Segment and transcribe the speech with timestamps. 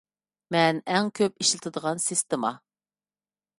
[0.55, 2.53] مەن ئەڭ كۆپ ئىشلىتىدىغان سىستېما.